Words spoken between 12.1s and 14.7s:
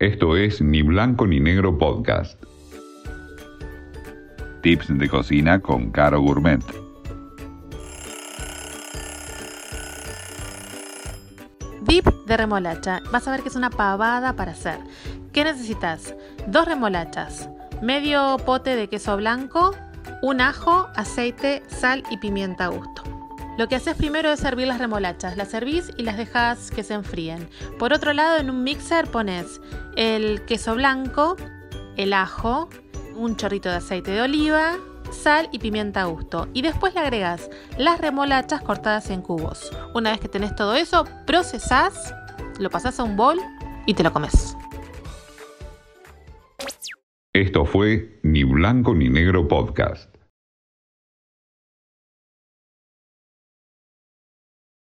de remolacha. Vas a ver que es una pavada para